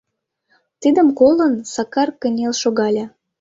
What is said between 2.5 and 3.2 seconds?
шогале.